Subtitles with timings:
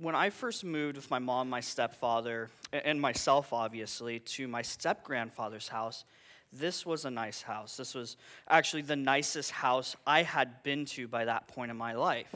[0.00, 5.04] when I first moved with my mom, my stepfather, and myself, obviously, to my step
[5.04, 6.04] grandfather's house,
[6.52, 7.76] this was a nice house.
[7.76, 8.16] This was
[8.48, 12.34] actually the nicest house I had been to by that point in my life.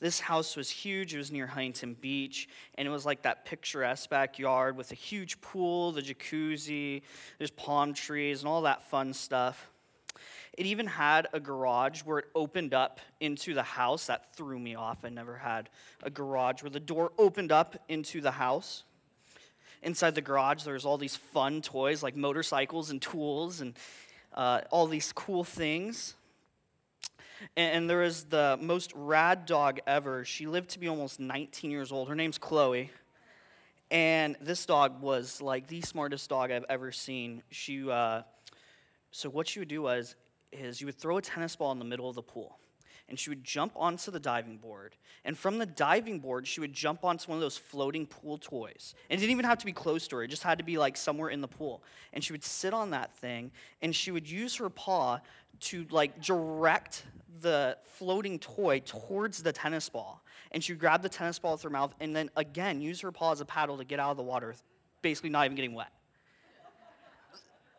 [0.00, 1.14] This house was huge.
[1.14, 5.40] It was near Huntington Beach, and it was like that picturesque backyard with a huge
[5.40, 7.02] pool, the jacuzzi,
[7.36, 9.70] there's palm trees, and all that fun stuff.
[10.58, 14.08] It even had a garage where it opened up into the house.
[14.08, 15.04] That threw me off.
[15.04, 15.70] I never had
[16.02, 18.82] a garage where the door opened up into the house.
[19.84, 23.74] Inside the garage, there was all these fun toys like motorcycles and tools and
[24.34, 26.16] uh, all these cool things.
[27.56, 30.24] And, there was the most rad dog ever.
[30.24, 32.08] She lived to be almost 19 years old.
[32.08, 32.90] Her name's Chloe.
[33.92, 37.44] And this dog was like the smartest dog I've ever seen.
[37.52, 38.22] She, uh,
[39.12, 40.16] so what she would do was
[40.52, 42.58] is you would throw a tennis ball in the middle of the pool
[43.08, 44.96] and she would jump onto the diving board.
[45.24, 48.94] And from the diving board, she would jump onto one of those floating pool toys.
[49.08, 50.78] And it didn't even have to be close to her, it just had to be
[50.78, 51.82] like somewhere in the pool.
[52.12, 55.20] And she would sit on that thing and she would use her paw
[55.60, 57.04] to like direct
[57.40, 60.22] the floating toy towards the tennis ball.
[60.52, 63.12] And she would grab the tennis ball with her mouth and then again use her
[63.12, 64.54] paw as a paddle to get out of the water,
[65.00, 65.92] basically not even getting wet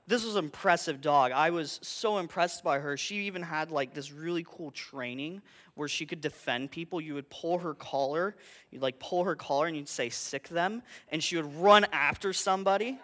[0.10, 1.32] this was an impressive dog.
[1.32, 2.98] I was so impressed by her.
[2.98, 5.44] She even had like this really cool training
[5.76, 7.00] where she could defend people.
[7.00, 8.36] You would pull her collar,
[8.72, 12.34] you'd like pull her collar and you'd say sick them, and she would run after
[12.34, 12.98] somebody.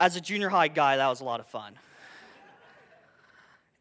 [0.00, 1.74] As a junior high guy, that was a lot of fun.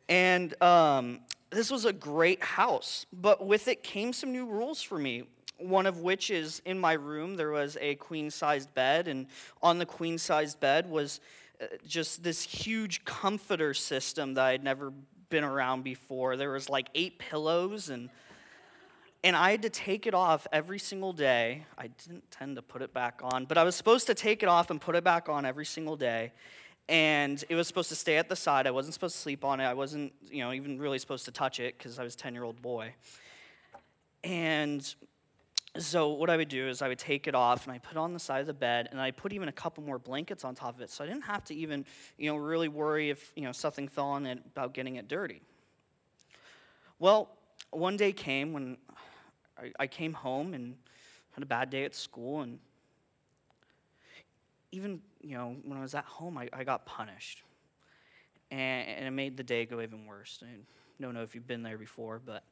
[0.10, 4.98] And um, this was a great house, but with it came some new rules for
[4.98, 5.24] me
[5.58, 9.28] one of which is in my room there was a queen sized bed and
[9.62, 11.20] on the queen sized bed was
[11.62, 14.92] Uh, just this huge comforter system that I'd never
[15.30, 16.36] been around before.
[16.36, 18.10] There was like eight pillows and
[19.24, 21.68] and I had to take it off every single day.
[21.78, 24.50] I didn't tend to put it back on, but I was supposed to take it
[24.50, 26.32] off and put it back on every single day.
[26.90, 28.66] And it was supposed to stay at the side.
[28.66, 29.66] I wasn't supposed to sleep on it.
[29.66, 32.64] I wasn't, you know, even really supposed to touch it because I was a 10-year-old
[32.64, 32.96] boy.
[34.24, 34.94] And
[35.78, 37.98] so what I would do is I would take it off and I put it
[37.98, 40.54] on the side of the bed and I put even a couple more blankets on
[40.54, 41.86] top of it so I didn't have to even
[42.18, 45.42] you know really worry if you know something fell on it about getting it dirty.
[47.00, 47.30] Well,
[47.72, 48.78] one day came when
[49.58, 50.76] I, I came home and
[51.32, 52.60] had a bad day at school and
[54.74, 57.44] even you know when I was at home I, I got punished
[58.52, 60.44] and, and it made the day go even worse.
[60.44, 60.48] I
[61.02, 62.44] don't know if you've been there before, but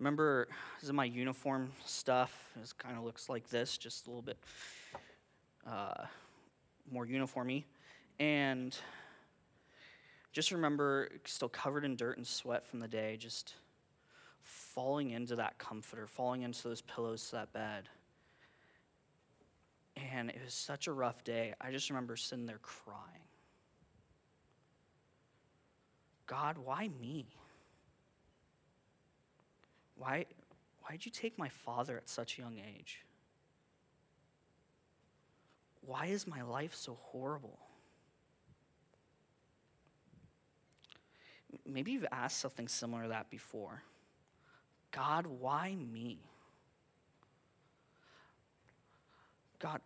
[0.00, 0.48] remember
[0.80, 2.50] this is my uniform stuff.
[2.60, 4.38] It kind of looks like this, just a little bit
[5.66, 6.06] uh,
[6.90, 7.66] more uniformy.
[8.18, 8.76] And
[10.32, 13.54] just remember, still covered in dirt and sweat from the day, just
[14.40, 17.88] falling into that comforter, falling into those pillows to that bed.
[19.96, 21.52] And it was such a rough day.
[21.60, 23.26] I just remember sitting there crying.
[26.26, 27.26] God, why me?
[30.00, 30.24] Why,
[30.80, 33.04] why'd you take my father at such a young age?
[35.82, 37.58] Why is my life so horrible?
[41.66, 43.82] Maybe you've asked something similar to that before.
[44.90, 46.20] God, why me?
[49.58, 49.82] God,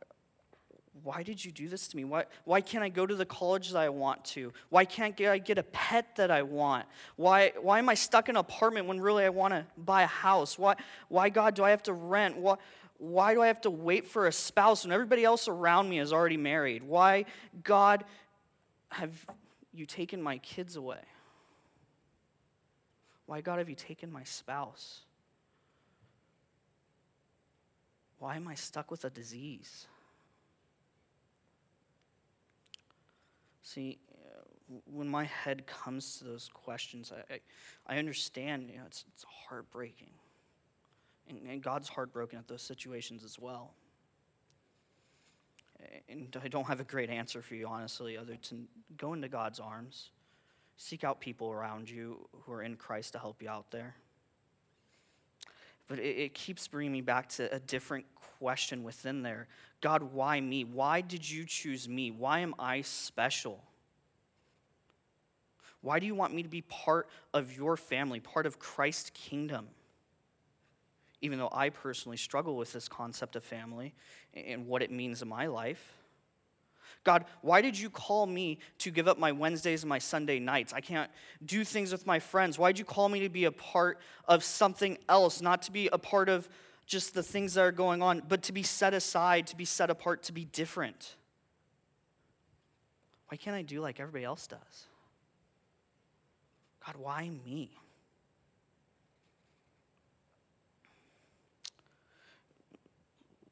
[1.03, 2.05] why did you do this to me?
[2.05, 4.53] Why, why can't I go to the college that I want to?
[4.69, 6.87] Why can't I get a pet that I want?
[7.17, 10.07] Why, why am I stuck in an apartment when really I want to buy a
[10.07, 10.57] house?
[10.59, 10.77] Why,
[11.09, 12.37] why, God, do I have to rent?
[12.37, 12.57] Why,
[12.99, 16.13] why do I have to wait for a spouse when everybody else around me is
[16.13, 16.85] already married?
[16.85, 17.25] Why,
[17.65, 18.05] God,
[18.91, 19.27] have
[19.73, 21.03] you taken my kids away?
[23.27, 25.01] Why, God, have you taken my spouse?
[28.21, 29.87] Why am I stuck with a disease?
[33.65, 33.99] See,
[34.85, 37.41] when my head comes to those questions, I, I,
[37.87, 40.11] I understand you know, it's, it's heartbreaking.
[41.29, 43.73] And, and God's heartbroken at those situations as well.
[46.09, 48.69] And I don't have a great answer for you, honestly, other than
[48.99, 50.11] go into God's arms.
[50.77, 53.95] Seek out people around you who are in Christ to help you out there.
[55.87, 58.07] But it, it keeps bringing me back to a different
[58.39, 59.49] question within there
[59.81, 60.65] God, why me?
[60.65, 62.11] Why did you choose me?
[62.11, 63.63] Why am I special?
[65.83, 69.67] Why do you want me to be part of your family, part of Christ's kingdom?
[71.21, 73.93] Even though I personally struggle with this concept of family
[74.33, 76.04] and what it means in my life.
[77.05, 80.73] God, why did you call me to give up my Wednesdays and my Sunday nights?
[80.73, 81.11] I can't
[81.45, 82.59] do things with my friends.
[82.59, 85.89] Why did you call me to be a part of something else, not to be
[85.93, 86.49] a part of
[86.87, 89.91] just the things that are going on, but to be set aside, to be set
[89.91, 91.17] apart, to be different.
[93.29, 94.87] Why can't I do like everybody else does?
[96.87, 97.71] God, why me?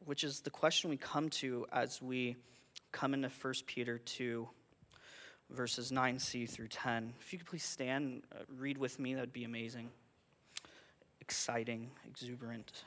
[0.04, 2.36] Which is the question we come to as we
[2.92, 4.48] come into 1 Peter 2,
[5.50, 7.14] verses 9c through 10.
[7.20, 9.90] If you could please stand, uh, read with me, that would be amazing.
[11.20, 12.84] Exciting, exuberant.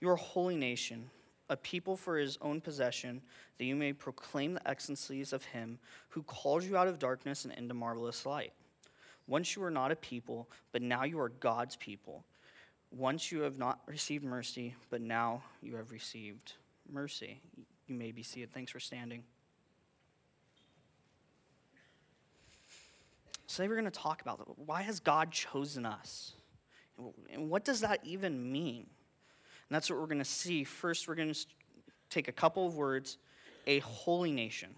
[0.00, 1.10] You are a holy nation,
[1.48, 3.22] a people for his own possession,
[3.58, 5.78] that you may proclaim the excellencies of him
[6.08, 8.52] who calls you out of darkness and into marvelous light.
[9.26, 12.24] Once you were not a people, but now you are God's people.
[12.96, 16.52] Once you have not received mercy, but now you have received
[16.88, 17.40] mercy.
[17.88, 18.52] You may be seated.
[18.52, 19.24] Thanks for standing.
[23.48, 26.34] Today we're going to talk about why has God chosen us?
[27.32, 28.86] And what does that even mean?
[29.68, 30.62] And that's what we're going to see.
[30.62, 31.46] First, we're going to
[32.10, 33.18] take a couple of words
[33.66, 34.74] a holy nation.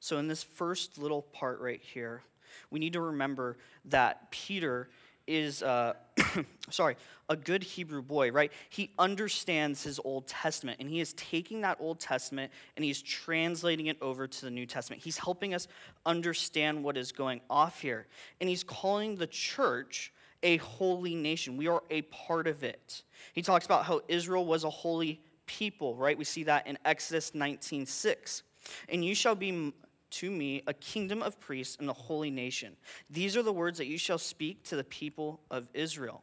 [0.00, 2.22] So, in this first little part right here,
[2.70, 4.88] we need to remember that Peter
[5.28, 5.94] is, uh,
[6.70, 6.96] sorry,
[7.28, 8.50] a good Hebrew boy, right?
[8.70, 13.86] He understands his Old Testament, and he is taking that Old Testament and he's translating
[13.86, 15.02] it over to the New Testament.
[15.02, 15.68] He's helping us
[16.06, 18.06] understand what is going off here.
[18.40, 21.56] And he's calling the church a holy nation.
[21.56, 23.02] We are a part of it.
[23.32, 26.16] He talks about how Israel was a holy people, right?
[26.16, 28.42] We see that in Exodus 19:6.
[28.88, 29.72] And you shall be
[30.10, 32.76] to me a kingdom of priests and a holy nation.
[33.10, 36.22] These are the words that you shall speak to the people of Israel.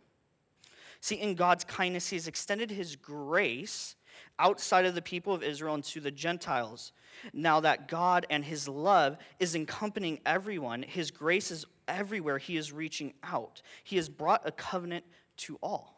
[1.01, 3.95] See, in God's kindness, He has extended His grace
[4.39, 6.93] outside of the people of Israel and to the Gentiles.
[7.33, 12.73] Now that God and His love is accompanying everyone, His grace is everywhere He is
[12.73, 13.61] reaching out.
[13.83, 15.05] He has brought a covenant
[15.37, 15.94] to all.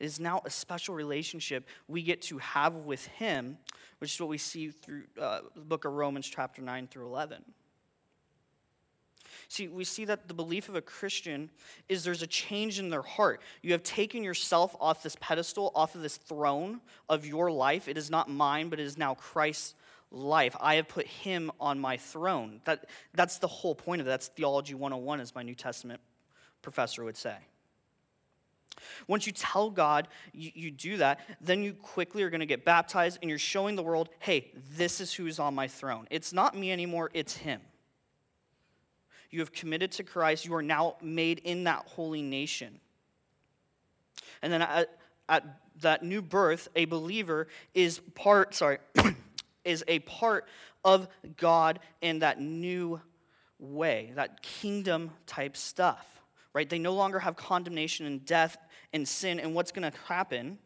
[0.00, 3.58] It is now a special relationship we get to have with Him,
[3.98, 7.44] which is what we see through uh, the book of Romans, chapter 9 through 11.
[9.48, 11.50] See, we see that the belief of a Christian
[11.88, 13.42] is there's a change in their heart.
[13.62, 17.88] You have taken yourself off this pedestal, off of this throne of your life.
[17.88, 19.74] It is not mine, but it is now Christ's
[20.10, 20.56] life.
[20.60, 22.60] I have put him on my throne.
[22.64, 24.10] That, that's the whole point of it.
[24.10, 26.00] That's Theology 101, as my New Testament
[26.62, 27.36] professor would say.
[29.06, 32.64] Once you tell God you, you do that, then you quickly are going to get
[32.64, 36.06] baptized and you're showing the world, hey, this is who's on my throne.
[36.10, 37.60] It's not me anymore, it's Him.
[39.30, 40.44] You have committed to Christ.
[40.44, 42.80] You are now made in that holy nation.
[44.42, 44.88] And then at,
[45.28, 45.44] at
[45.82, 48.78] that new birth, a believer is part, sorry,
[49.64, 50.46] is a part
[50.84, 51.06] of
[51.36, 53.00] God in that new
[53.60, 56.19] way, that kingdom type stuff
[56.52, 56.68] right?
[56.68, 58.56] They no longer have condemnation and death
[58.92, 60.58] and sin and what's going to happen.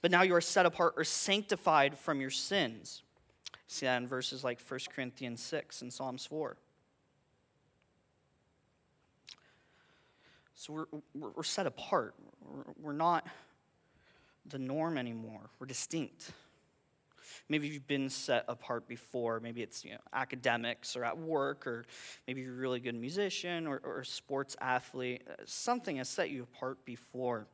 [0.00, 3.02] But now you are set apart or sanctified from your sins.
[3.66, 6.56] See that in verses like 1 Corinthians 6 and Psalms 4.
[10.54, 12.14] So we're, we're set apart.
[12.80, 13.26] We're not
[14.46, 15.50] the norm anymore.
[15.58, 16.32] We're distinct.
[17.48, 19.40] Maybe you've been set apart before.
[19.40, 21.84] Maybe it's you know, academics or at work, or
[22.26, 25.22] maybe you're a really good musician or, or sports athlete.
[25.28, 27.46] Uh, something has set you apart before.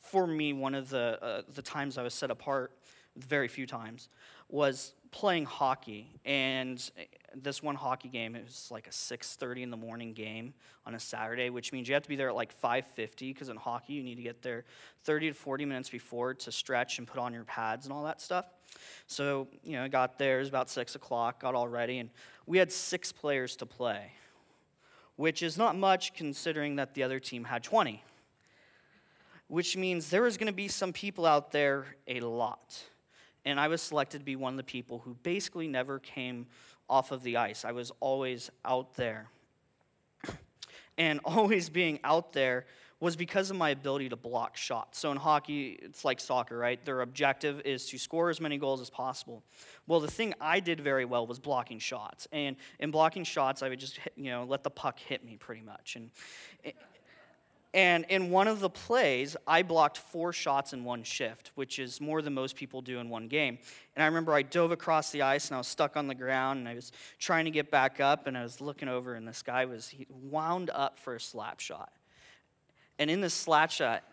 [0.00, 2.72] For me, one of the, uh, the times I was set apart,
[3.16, 4.08] very few times,
[4.48, 6.18] was playing hockey.
[6.24, 6.90] And
[7.34, 10.54] this one hockey game, it was like a 6.30 in the morning game
[10.86, 13.56] on a Saturday, which means you have to be there at like 5.50 because in
[13.56, 14.64] hockey you need to get there
[15.04, 18.20] 30 to 40 minutes before to stretch and put on your pads and all that
[18.20, 18.46] stuff.
[19.06, 22.10] So, you know, I got there, it was about 6 o'clock, got all ready, and
[22.46, 24.12] we had six players to play,
[25.16, 28.02] which is not much considering that the other team had 20.
[29.48, 32.84] Which means there was going to be some people out there a lot.
[33.44, 36.46] And I was selected to be one of the people who basically never came
[36.88, 37.64] off of the ice.
[37.64, 39.28] I was always out there.
[40.98, 42.66] And always being out there
[43.00, 44.98] was because of my ability to block shots.
[44.98, 46.82] So in hockey, it's like soccer, right?
[46.84, 49.42] Their objective is to score as many goals as possible.
[49.86, 52.28] Well, the thing I did very well was blocking shots.
[52.30, 55.36] And in blocking shots, I would just, hit, you know, let the puck hit me
[55.36, 55.96] pretty much.
[55.96, 56.10] And
[57.72, 62.00] and in one of the plays, I blocked four shots in one shift, which is
[62.00, 63.58] more than most people do in one game.
[63.94, 66.58] And I remember I dove across the ice and I was stuck on the ground
[66.58, 66.90] and I was
[67.20, 70.70] trying to get back up and I was looking over and this guy was wound
[70.70, 71.92] up for a slap shot.
[73.00, 74.04] And in this slap shot,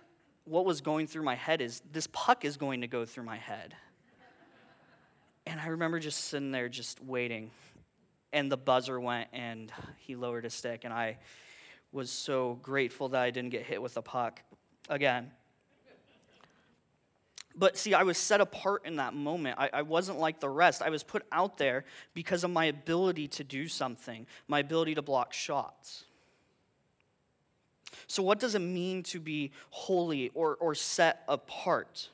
[0.45, 3.35] what was going through my head is this puck is going to go through my
[3.35, 3.75] head.
[5.45, 7.51] And I remember just sitting there, just waiting.
[8.31, 11.17] And the buzzer went, and he lowered his stick, and I
[11.91, 14.41] was so grateful that I didn't get hit with a puck
[14.89, 15.31] again.
[17.55, 19.57] But see, I was set apart in that moment.
[19.57, 20.81] I, I, wasn't like the rest.
[20.81, 25.01] I was put out there because of my ability to do something, my ability to
[25.01, 26.03] block shots.
[28.07, 32.09] So, what does it mean to be holy or, or set apart?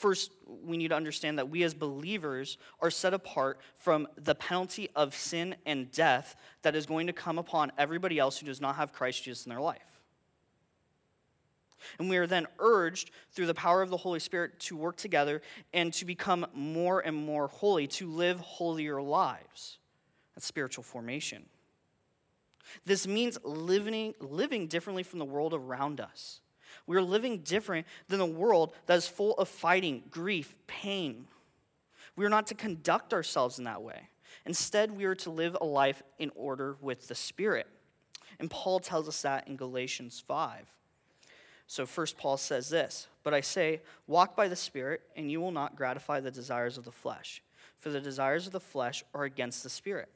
[0.00, 0.30] First,
[0.64, 5.14] we need to understand that we as believers are set apart from the penalty of
[5.14, 8.94] sin and death that is going to come upon everybody else who does not have
[8.94, 10.00] Christ Jesus in their life.
[11.98, 15.42] And we are then urged through the power of the Holy Spirit to work together
[15.74, 19.78] and to become more and more holy, to live holier lives.
[20.34, 21.44] That's spiritual formation.
[22.84, 26.40] This means living, living differently from the world around us.
[26.86, 31.26] We are living different than a world that is full of fighting, grief, pain.
[32.16, 34.08] We are not to conduct ourselves in that way.
[34.46, 37.66] Instead, we are to live a life in order with the Spirit.
[38.38, 40.66] And Paul tells us that in Galatians 5.
[41.66, 45.52] So, first, Paul says this But I say, walk by the Spirit, and you will
[45.52, 47.42] not gratify the desires of the flesh.
[47.78, 50.08] For the desires of the flesh are against the Spirit,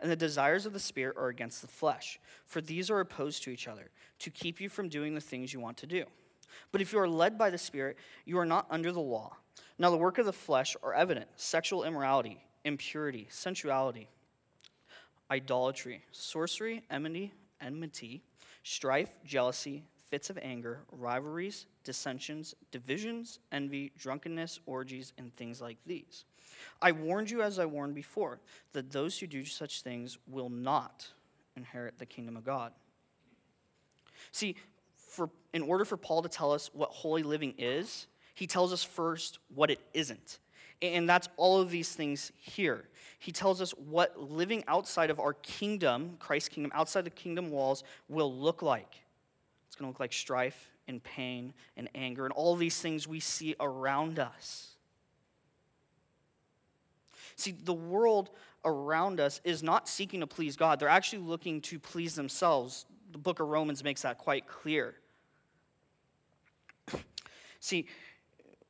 [0.00, 2.18] and the desires of the Spirit are against the flesh.
[2.46, 5.60] For these are opposed to each other, to keep you from doing the things you
[5.60, 6.04] want to do.
[6.72, 9.36] But if you are led by the Spirit, you are not under the law.
[9.78, 14.08] Now, the work of the flesh are evident sexual immorality, impurity, sensuality,
[15.30, 18.22] idolatry, sorcery, enmity, enmity,
[18.62, 26.24] strife, jealousy fits of anger, rivalries, dissensions, divisions, envy, drunkenness, orgies, and things like these.
[26.82, 28.40] I warned you as I warned before
[28.72, 31.06] that those who do such things will not
[31.56, 32.72] inherit the kingdom of God.
[34.32, 34.56] See,
[34.96, 38.82] for, in order for Paul to tell us what holy living is, he tells us
[38.82, 40.40] first what it isn't.
[40.82, 42.88] And that's all of these things here.
[43.18, 47.84] He tells us what living outside of our kingdom, Christ's kingdom, outside the kingdom walls,
[48.08, 48.96] will look like
[49.76, 53.54] going to look like strife and pain and anger and all these things we see
[53.60, 54.70] around us.
[57.36, 58.30] See, the world
[58.64, 62.86] around us is not seeking to please God, they're actually looking to please themselves.
[63.12, 64.94] The book of Romans makes that quite clear.
[67.60, 67.86] See,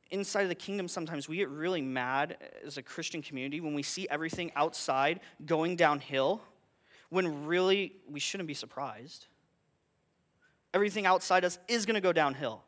[0.09, 3.83] inside of the kingdom, sometimes we get really mad as a Christian community when we
[3.83, 6.41] see everything outside going downhill,
[7.09, 9.27] when really we shouldn't be surprised.
[10.73, 12.63] Everything outside us is going to go downhill.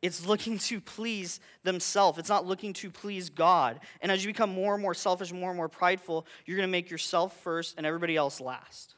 [0.00, 2.18] It's looking to please themselves.
[2.18, 3.80] It's not looking to please God.
[4.00, 6.70] And as you become more and more selfish, more and more prideful, you're going to
[6.70, 8.94] make yourself first and everybody else last.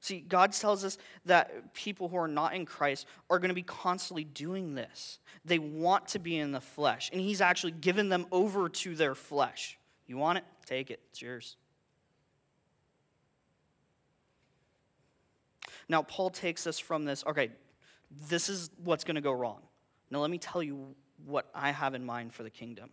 [0.00, 3.62] See, God tells us that people who are not in Christ are going to be
[3.62, 5.18] constantly doing this.
[5.44, 9.14] They want to be in the flesh, and He's actually given them over to their
[9.14, 9.76] flesh.
[10.06, 10.44] You want it?
[10.66, 11.00] Take it.
[11.10, 11.56] It's yours.
[15.88, 17.50] Now, Paul takes us from this, okay,
[18.28, 19.60] this is what's going to go wrong.
[20.10, 22.90] Now, let me tell you what I have in mind for the kingdom.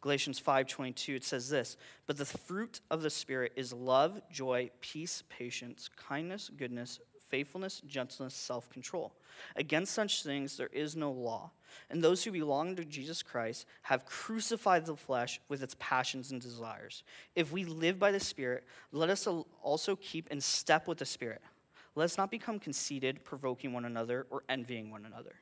[0.00, 5.22] Galatians 5:22 it says this, but the fruit of the spirit is love, joy, peace,
[5.28, 6.98] patience, kindness, goodness,
[7.28, 9.14] faithfulness, gentleness, self-control.
[9.54, 11.52] Against such things there is no law.
[11.88, 16.42] And those who belong to Jesus Christ have crucified the flesh with its passions and
[16.42, 17.04] desires.
[17.36, 19.28] If we live by the spirit, let us
[19.62, 21.42] also keep in step with the spirit.
[21.94, 25.34] Let's not become conceited, provoking one another, or envying one another.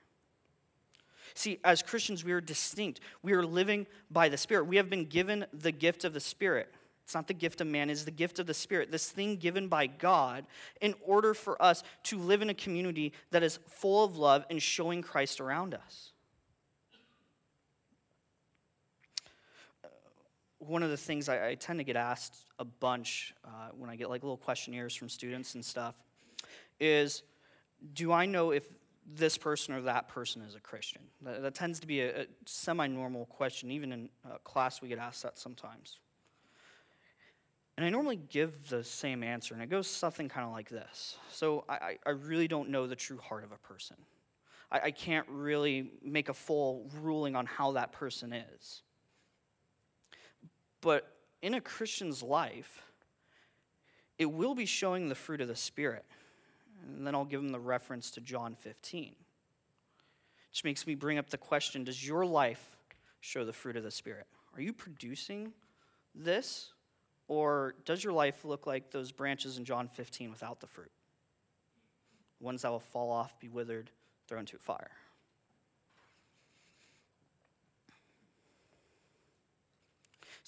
[1.35, 3.00] See, as Christians, we are distinct.
[3.23, 4.64] We are living by the Spirit.
[4.64, 6.69] We have been given the gift of the Spirit.
[7.04, 9.66] It's not the gift of man, it's the gift of the Spirit, this thing given
[9.66, 10.47] by God
[10.80, 14.62] in order for us to live in a community that is full of love and
[14.62, 16.12] showing Christ around us.
[20.61, 23.97] One of the things I, I tend to get asked a bunch uh, when I
[23.97, 25.97] get like little questionnaires from students and stuff
[26.81, 27.23] is
[27.95, 28.65] do I know if
[29.07, 31.03] this person or that person is a Christian?
[31.23, 33.71] That, that tends to be a, a semi normal question.
[33.71, 34.09] Even in
[34.45, 35.99] class, we get asked that sometimes.
[37.77, 41.17] And I normally give the same answer, and it goes something kind of like this.
[41.31, 43.97] So I, I really don't know the true heart of a person.
[44.71, 48.83] I, I can't really make a full ruling on how that person is.
[50.83, 51.11] But
[51.41, 52.83] in a Christian's life,
[54.19, 56.05] it will be showing the fruit of the Spirit.
[56.83, 59.15] And then I'll give them the reference to John 15.
[60.51, 62.77] Which makes me bring up the question Does your life
[63.21, 64.27] show the fruit of the Spirit?
[64.55, 65.53] Are you producing
[66.15, 66.73] this?
[67.29, 70.91] Or does your life look like those branches in John 15 without the fruit?
[72.41, 73.91] Ones that will fall off, be withered,
[74.27, 74.91] thrown into fire.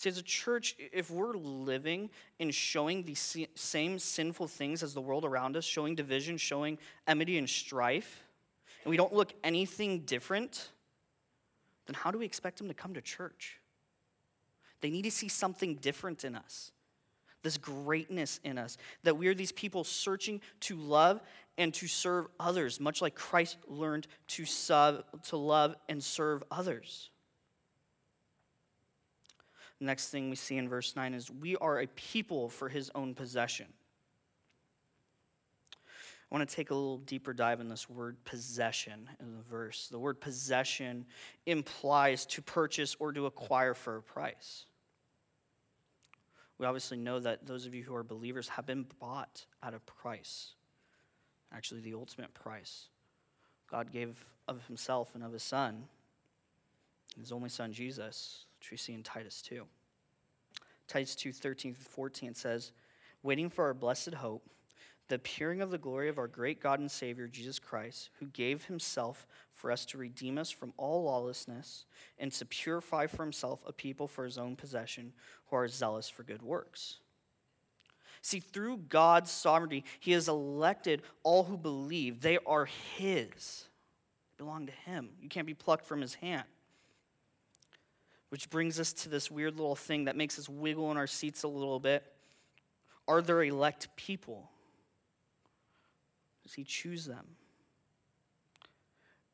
[0.03, 5.01] See, as a church, if we're living and showing these same sinful things as the
[5.01, 8.25] world around us, showing division, showing enmity and strife,
[8.83, 10.71] and we don't look anything different,
[11.87, 13.61] then how do we expect them to come to church?
[14.81, 16.73] They need to see something different in us,
[17.45, 21.21] this greatness in us, that we are these people searching to love
[21.59, 27.12] and to serve others, much like Christ learned to, sub, to love and serve others.
[29.83, 33.15] Next thing we see in verse 9 is we are a people for his own
[33.15, 33.67] possession.
[35.75, 39.89] I want to take a little deeper dive in this word possession in the verse.
[39.89, 41.05] The word possession
[41.47, 44.67] implies to purchase or to acquire for a price.
[46.59, 49.81] We obviously know that those of you who are believers have been bought at a
[49.81, 50.53] price,
[51.53, 52.87] actually, the ultimate price.
[53.69, 55.87] God gave of himself and of his son,
[57.19, 59.67] his only son, Jesus, which we see in Titus 2.
[60.87, 62.71] Titus 2 13 through 14 says,
[63.25, 64.49] Waiting for our blessed hope,
[65.09, 68.67] the appearing of the glory of our great God and Savior, Jesus Christ, who gave
[68.67, 71.87] himself for us to redeem us from all lawlessness
[72.21, 75.13] and to purify for himself a people for his own possession
[75.51, 76.99] who are zealous for good works.
[78.21, 82.21] See, through God's sovereignty, he has elected all who believe.
[82.21, 82.67] They are
[82.97, 83.65] his,
[84.39, 85.09] they belong to him.
[85.21, 86.45] You can't be plucked from his hand.
[88.33, 91.43] Which brings us to this weird little thing that makes us wiggle in our seats
[91.43, 92.03] a little bit.
[93.07, 94.49] Are there elect people?
[96.43, 97.27] Does he choose them?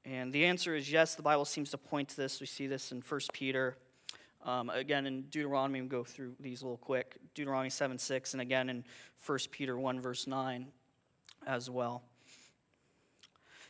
[0.05, 1.14] And the answer is yes.
[1.14, 2.40] The Bible seems to point to this.
[2.40, 3.76] We see this in 1 Peter.
[4.45, 7.19] Um, again, in Deuteronomy, we'll go through these a little quick.
[7.37, 8.83] Deuteronomy 7 6, and again in
[9.25, 10.67] 1 Peter 1, verse 9
[11.47, 12.02] as well.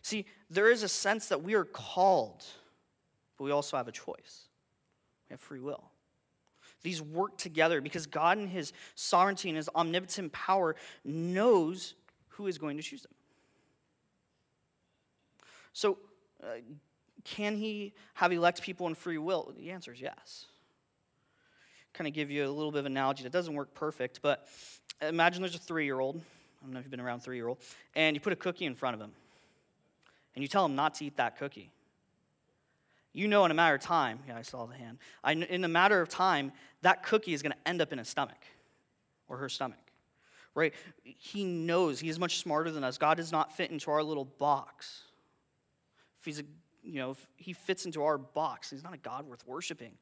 [0.00, 2.46] See, there is a sense that we are called,
[3.36, 4.47] but we also have a choice.
[5.28, 5.84] We have free will.
[6.82, 11.94] These work together because God, in His sovereignty and His omnipotent power, knows
[12.28, 13.12] who is going to choose them.
[15.72, 15.98] So,
[16.42, 16.58] uh,
[17.24, 19.52] can He have elect people in free will?
[19.58, 20.46] The answer is yes.
[21.92, 24.46] Kind of give you a little bit of analogy that doesn't work perfect, but
[25.02, 26.16] imagine there's a three year old.
[26.16, 27.58] I don't know if you've been around three year old,
[27.94, 29.12] and you put a cookie in front of him,
[30.34, 31.70] and you tell him not to eat that cookie
[33.18, 34.98] you know in a matter of time, yeah, I saw the hand.
[35.24, 36.52] I, in a matter of time,
[36.82, 38.38] that cookie is going to end up in his stomach
[39.28, 39.78] or her stomach,
[40.54, 40.72] right?
[41.02, 42.96] He knows he is much smarter than us.
[42.96, 45.02] God does not fit into our little box.
[46.20, 46.44] If he's a,
[46.84, 49.92] you know, if he fits into our box, he's not a God worth worshiping.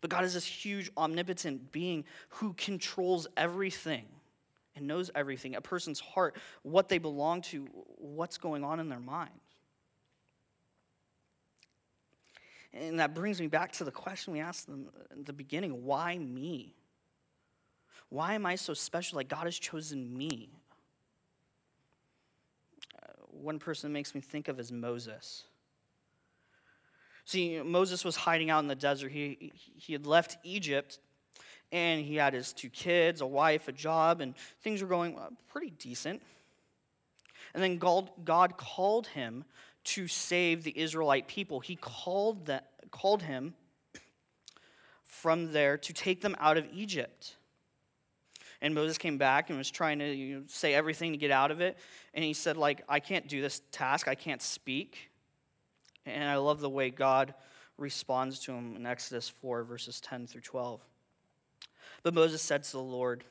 [0.00, 4.04] But God is this huge, omnipotent being who controls everything
[4.74, 9.00] and knows everything a person's heart, what they belong to, what's going on in their
[9.00, 9.30] mind.
[12.80, 16.18] And that brings me back to the question we asked them at the beginning why
[16.18, 16.74] me?
[18.08, 19.16] Why am I so special?
[19.16, 20.50] Like God has chosen me.
[23.02, 25.44] Uh, one person makes me think of as Moses.
[27.24, 29.10] See, Moses was hiding out in the desert.
[29.10, 31.00] He, he had left Egypt
[31.72, 35.30] and he had his two kids, a wife, a job, and things were going uh,
[35.48, 36.22] pretty decent.
[37.52, 39.44] And then God, God called him
[39.86, 41.60] to save the Israelite people.
[41.60, 43.54] He called, that, called him
[45.04, 47.36] from there to take them out of Egypt.
[48.60, 51.50] And Moses came back and was trying to you know, say everything to get out
[51.50, 51.78] of it.
[52.14, 54.08] And he said, like, I can't do this task.
[54.08, 55.10] I can't speak.
[56.04, 57.34] And I love the way God
[57.78, 60.80] responds to him in Exodus 4, verses 10 through 12.
[62.02, 63.24] But Moses said to the Lord,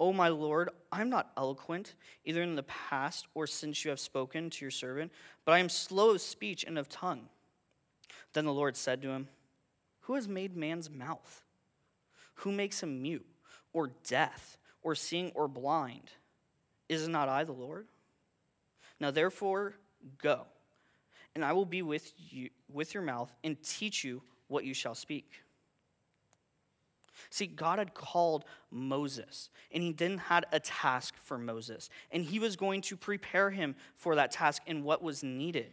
[0.00, 4.48] O my Lord, I'm not eloquent, either in the past or since you have spoken
[4.48, 5.12] to your servant,
[5.44, 7.28] but I am slow of speech and of tongue.
[8.32, 9.28] Then the Lord said to him,
[10.00, 11.44] Who has made man's mouth?
[12.36, 13.26] Who makes him mute,
[13.74, 16.10] or deaf, or seeing, or blind?
[16.88, 17.86] Is not I the Lord?
[19.00, 19.74] Now therefore,
[20.16, 20.46] go,
[21.34, 24.94] and I will be with you with your mouth and teach you what you shall
[24.94, 25.42] speak.
[27.30, 32.40] See, God had called Moses, and he then had a task for Moses, and he
[32.40, 35.72] was going to prepare him for that task and what was needed.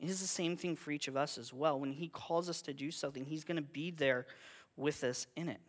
[0.00, 1.78] It is the same thing for each of us as well.
[1.78, 4.26] When he calls us to do something, he's going to be there
[4.76, 5.60] with us in it.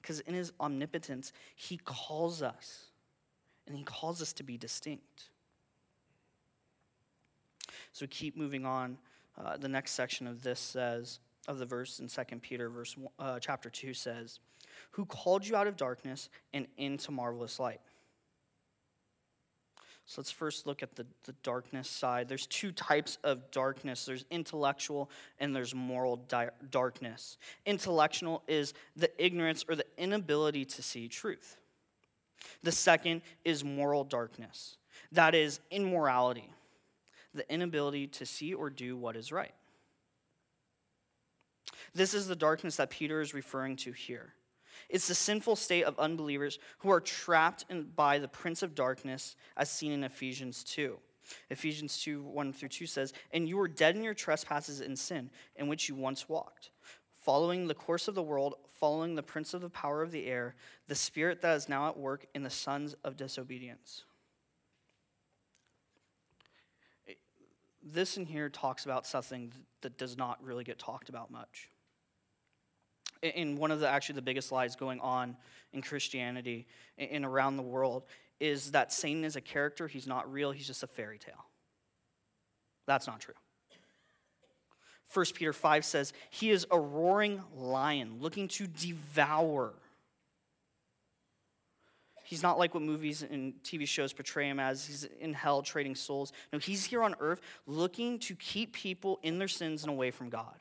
[0.00, 2.86] Because in his omnipotence, he calls us,
[3.66, 5.24] and he calls us to be distinct.
[7.92, 8.96] So keep moving on.
[9.36, 13.38] Uh, the next section of this says, of the verse in 2 Peter verse uh,
[13.38, 14.40] chapter 2 says,
[14.92, 17.80] "Who called you out of darkness and into marvelous light."
[20.08, 22.28] So let's first look at the, the darkness side.
[22.28, 27.38] There's two types of darkness there's intellectual and there's moral di- darkness.
[27.66, 31.56] Intellectual is the ignorance or the inability to see truth.
[32.62, 34.76] The second is moral darkness,
[35.10, 36.50] that is immorality,
[37.34, 39.54] the inability to see or do what is right.
[41.94, 44.34] This is the darkness that Peter is referring to here.
[44.88, 49.36] It's the sinful state of unbelievers who are trapped in, by the prince of darkness,
[49.56, 50.98] as seen in Ephesians 2.
[51.50, 55.30] Ephesians 2 1 through 2 says, And you were dead in your trespasses and sin,
[55.56, 56.70] in which you once walked,
[57.24, 60.54] following the course of the world, following the prince of the power of the air,
[60.86, 64.04] the spirit that is now at work in the sons of disobedience.
[67.92, 71.70] This in here talks about something that does not really get talked about much
[73.22, 75.36] And one of the actually the biggest lies going on
[75.72, 76.66] in Christianity
[76.98, 78.04] and around the world
[78.40, 79.86] is that Satan is a character.
[79.86, 81.46] He's not real, he's just a fairy tale.
[82.86, 83.34] That's not true.
[85.14, 89.74] 1 Peter 5 says, He is a roaring lion looking to devour.
[92.26, 94.84] He's not like what movies and TV shows portray him as.
[94.84, 96.32] He's in hell trading souls.
[96.52, 100.28] No, he's here on earth looking to keep people in their sins and away from
[100.28, 100.56] God.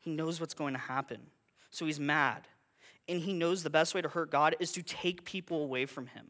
[0.00, 1.20] He knows what's going to happen.
[1.70, 2.48] So he's mad.
[3.08, 6.08] And he knows the best way to hurt God is to take people away from
[6.08, 6.26] him.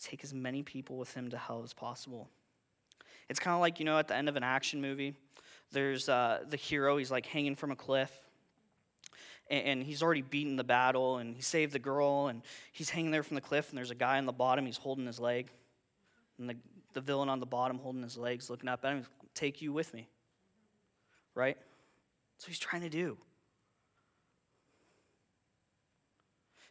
[0.00, 2.28] Take as many people with him to hell as possible.
[3.28, 5.16] It's kind of like, you know, at the end of an action movie,
[5.72, 8.12] there's uh, the hero, he's like hanging from a cliff.
[9.50, 13.10] And, and he's already beaten the battle, and he saved the girl, and he's hanging
[13.10, 15.50] there from the cliff, and there's a guy on the bottom, he's holding his leg.
[16.38, 16.56] And the
[16.92, 19.92] the villain on the bottom holding his legs, looking up at him, take you with
[19.94, 20.08] me.
[21.34, 21.56] Right?
[21.56, 23.16] That's what he's trying to do.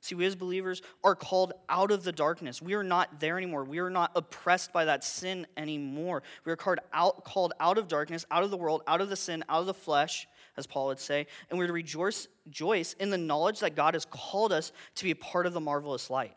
[0.02, 2.62] See, we as believers are called out of the darkness.
[2.62, 3.64] We are not there anymore.
[3.64, 6.24] We are not oppressed by that sin anymore.
[6.44, 9.16] We are called out, called out of darkness, out of the world, out of the
[9.16, 13.12] sin, out of the flesh, as Paul would say, and we're to rejoice, rejoice in
[13.12, 16.36] the knowledge that God has called us to be a part of the marvelous light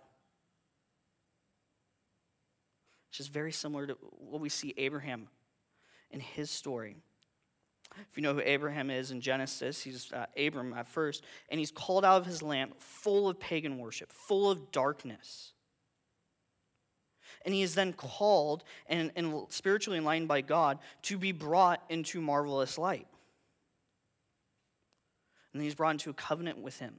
[3.14, 5.29] which is very similar to what we see Abraham
[6.11, 6.96] in his story.
[8.11, 11.70] If you know who Abraham is in Genesis, he's uh, Abram at first, and he's
[11.70, 15.52] called out of his land full of pagan worship, full of darkness.
[17.44, 22.20] And he is then called and, and spiritually enlightened by God to be brought into
[22.20, 23.07] marvelous light.
[25.52, 26.94] And he's brought into a covenant with him.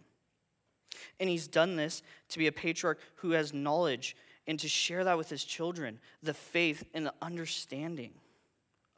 [1.19, 4.15] And he's done this to be a patriarch who has knowledge
[4.47, 8.12] and to share that with his children the faith and the understanding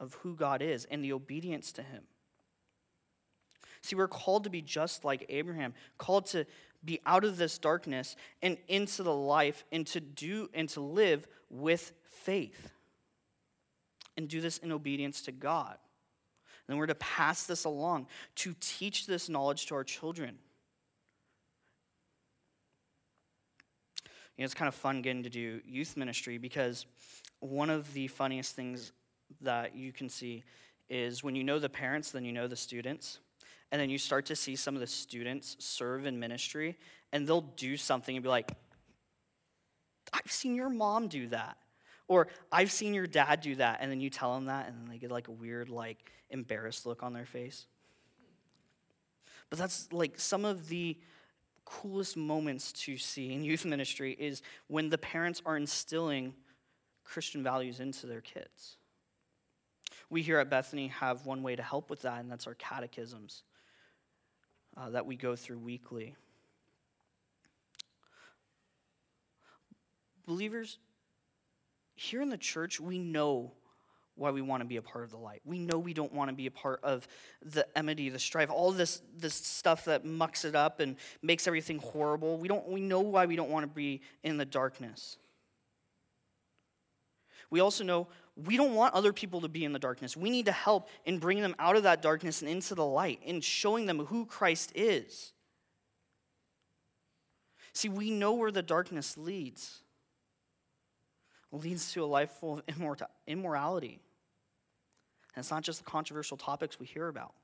[0.00, 2.02] of who God is and the obedience to him.
[3.82, 6.46] See, we're called to be just like Abraham, called to
[6.84, 11.26] be out of this darkness and into the life and to do and to live
[11.50, 12.70] with faith.
[14.16, 15.76] And do this in obedience to God.
[16.68, 20.38] And we're to pass this along, to teach this knowledge to our children.
[24.38, 26.86] you know, it's kind of fun getting to do youth ministry because
[27.40, 28.92] one of the funniest things
[29.40, 30.44] that you can see
[30.88, 33.20] is when you know the parents, then you know the students.
[33.70, 36.78] And then you start to see some of the students serve in ministry,
[37.12, 38.50] and they'll do something and be like,
[40.12, 41.58] I've seen your mom do that.
[42.06, 43.78] Or I've seen your dad do that.
[43.82, 46.86] And then you tell them that, and then they get like a weird, like, embarrassed
[46.86, 47.66] look on their face.
[49.50, 50.96] But that's like some of the
[51.64, 56.32] coolest moments to see in youth ministry is when the parents are instilling
[57.04, 58.76] Christian values into their kids.
[60.10, 63.42] We here at Bethany have one way to help with that, and that's our catechisms
[64.76, 66.16] uh, that we go through weekly.
[70.26, 70.78] Believers,
[71.94, 73.52] here in the church, we know
[74.14, 75.40] why we want to be a part of the light.
[75.44, 77.06] We know we don't want to be a part of
[77.42, 81.78] the enmity, the strife, all this, this stuff that mucks it up and makes everything
[81.78, 82.36] horrible.
[82.36, 85.18] We, don't, we know why we don't want to be in the darkness.
[87.50, 88.08] We also know
[88.46, 90.16] we don't want other people to be in the darkness.
[90.16, 93.20] We need to help in bringing them out of that darkness and into the light,
[93.24, 95.32] in showing them who Christ is.
[97.72, 99.80] See, we know where the darkness leads.
[101.52, 104.00] It leads to a life full of immorality.
[105.34, 107.34] And it's not just the controversial topics we hear about.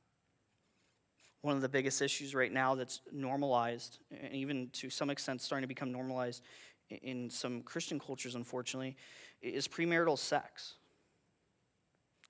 [1.42, 5.62] One of the biggest issues right now that's normalized, and even to some extent starting
[5.62, 6.42] to become normalized
[6.88, 8.96] in some Christian cultures, unfortunately,
[9.42, 10.74] is premarital sex.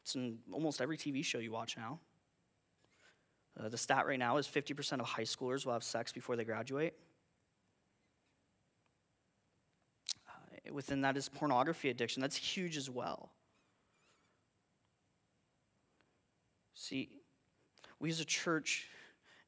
[0.04, 1.98] It's in almost every TV show you watch now.
[3.58, 6.44] Uh, the stat right now is 50% of high schoolers will have sex before they
[6.44, 6.92] graduate.
[10.28, 12.20] Uh, within that is pornography addiction.
[12.20, 13.30] That's huge as well.
[16.74, 17.08] See,
[17.98, 18.86] we as a church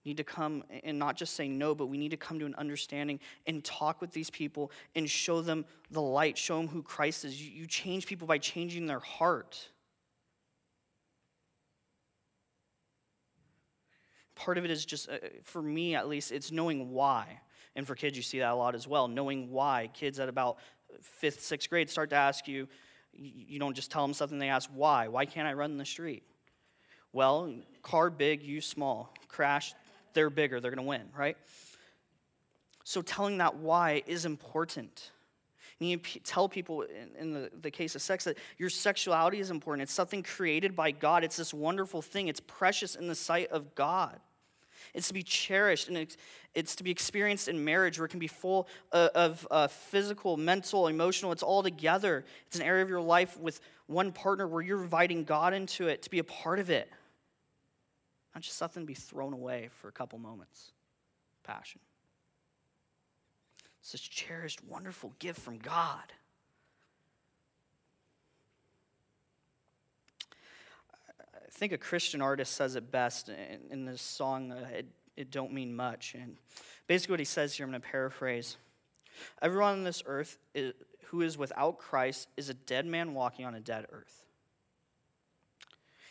[0.07, 2.55] need to come and not just say no, but we need to come to an
[2.57, 7.27] understanding and talk with these people and show them the light, show them who Christ
[7.27, 7.43] is.
[7.43, 9.69] You change people by changing their heart.
[14.37, 17.41] Part of it is just, uh, for me at least, it's knowing why.
[17.75, 19.09] And for kids, you see that a lot as well.
[19.09, 19.91] Knowing why.
[19.93, 20.59] Kids at about
[21.03, 22.69] fifth, sixth grade start to ask you,
[23.13, 25.09] you don't just tell them something, they ask why.
[25.09, 26.23] Why can't I run in the street?
[27.13, 29.15] Well, car big, you small.
[29.29, 29.75] Crash,
[30.13, 31.37] they're bigger, they're going to win, right?
[32.85, 35.11] So telling that why is important.
[35.81, 36.85] And You tell people
[37.19, 39.83] in, the, the case of sex that your sexuality is important.
[39.83, 41.25] It's something created by God.
[41.25, 42.29] It's this wonderful thing.
[42.29, 44.21] It's precious in the sight of God.
[44.95, 45.97] It's to be cherished and
[46.55, 50.37] it's, to be experienced in marriage where it can be full of, of uh, physical,
[50.37, 51.33] mental, emotional.
[51.33, 52.25] It's all together.
[52.47, 56.03] It's an area of your life with one partner where you're inviting God into it
[56.03, 56.91] to be a part of it.
[58.35, 60.73] Not just something to be thrown away for a couple moments.
[61.43, 61.81] Passion.
[63.81, 66.13] It's this cherished, wonderful gift from God.
[71.47, 75.31] I think a Christian artist says it best in, in this song, uh, it, it
[75.31, 76.15] Don't Mean Much.
[76.15, 76.37] And
[76.87, 78.57] basically, what he says here, I'm going to paraphrase
[79.41, 80.75] Everyone on this earth is,
[81.07, 84.25] who is without Christ is a dead man walking on a dead earth.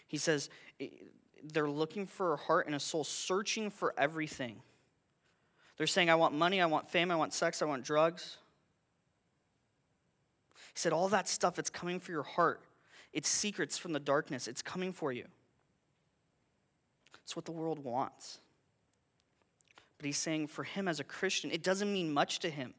[0.07, 0.49] He says,
[1.43, 4.61] they're looking for a heart and a soul, searching for everything.
[5.77, 8.37] They're saying, I want money, I want fame, I want sex, I want drugs.
[10.73, 12.61] He said, All that stuff, it's coming for your heart.
[13.15, 15.25] It's secrets from the darkness, it's coming for you.
[17.23, 18.37] It's what the world wants.
[19.97, 22.75] But he's saying, for him as a Christian, it doesn't mean much to him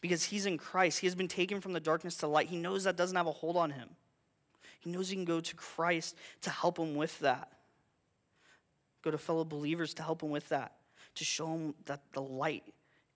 [0.00, 1.00] because he's in Christ.
[1.00, 2.48] He has been taken from the darkness to light.
[2.48, 3.90] He knows that doesn't have a hold on him.
[4.80, 7.52] He knows he can go to Christ to help him with that
[9.02, 10.72] go to fellow believers to help him with that,
[11.16, 12.62] to show him that the light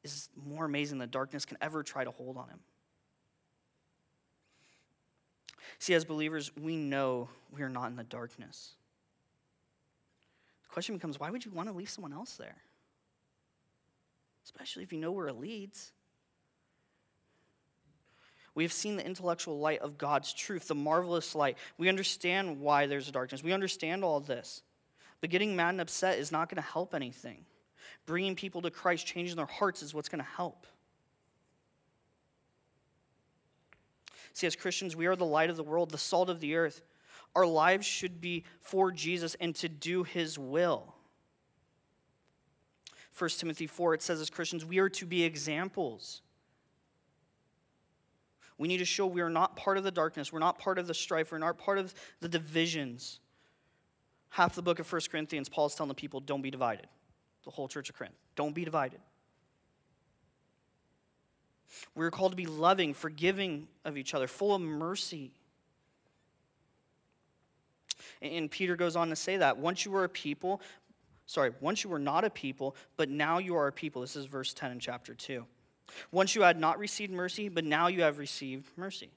[0.02, 2.58] is more amazing than darkness can ever try to hold on him.
[5.78, 8.74] See, as believers, we know we are not in the darkness.
[10.62, 12.56] The question becomes why would you want to leave someone else there?
[14.44, 15.92] Especially if you know where it leads.
[18.54, 21.58] We have seen the intellectual light of God's truth, the marvelous light.
[21.76, 23.42] We understand why there's a darkness.
[23.42, 24.62] We understand all this.
[25.20, 27.44] But getting mad and upset is not going to help anything.
[28.06, 30.66] Bringing people to Christ, changing their hearts, is what's going to help.
[34.36, 36.82] See, as Christians, we are the light of the world, the salt of the earth.
[37.34, 40.94] Our lives should be for Jesus and to do his will.
[43.18, 46.20] 1 Timothy 4, it says, as Christians, we are to be examples.
[48.58, 50.30] We need to show we are not part of the darkness.
[50.30, 51.32] We're not part of the strife.
[51.32, 53.20] We're not part of the divisions
[54.36, 56.86] half the book of 1 Corinthians, Paul's telling the people, don't be divided.
[57.44, 58.16] The whole church of Corinth.
[58.34, 59.00] Don't be divided.
[61.94, 65.32] We're called to be loving, forgiving of each other, full of mercy.
[68.22, 70.60] And Peter goes on to say that once you were a people,
[71.26, 74.00] sorry, once you were not a people, but now you are a people.
[74.00, 75.44] This is verse 10 in chapter 2.
[76.10, 79.10] Once you had not received mercy, but now you have received mercy.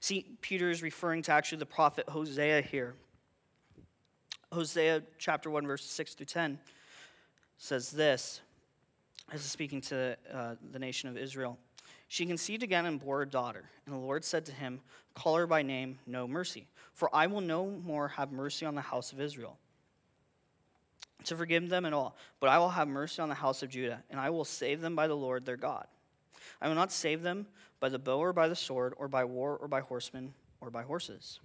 [0.00, 2.94] See, Peter is referring to actually the prophet Hosea here.
[4.52, 6.58] Hosea chapter 1, verse 6 through 10
[7.56, 8.40] says this.
[9.32, 11.58] This is speaking to uh, the nation of Israel.
[12.08, 13.70] She conceived again and bore a daughter.
[13.86, 14.80] And the Lord said to him,
[15.14, 18.80] Call her by name, no mercy, for I will no more have mercy on the
[18.80, 19.58] house of Israel
[21.24, 24.02] to forgive them and all, but I will have mercy on the house of Judah,
[24.10, 25.86] and I will save them by the Lord their God.
[26.60, 27.46] I will not save them
[27.78, 30.82] by the bow or by the sword, or by war, or by horsemen, or by
[30.82, 31.40] horses.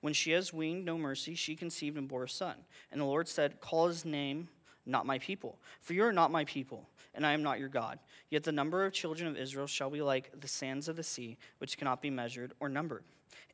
[0.00, 2.56] When she has weaned no mercy, she conceived and bore a son.
[2.92, 4.48] And the Lord said, Call his name
[4.86, 7.98] not my people, for you are not my people, and I am not your God.
[8.30, 11.36] Yet the number of children of Israel shall be like the sands of the sea,
[11.58, 13.04] which cannot be measured or numbered.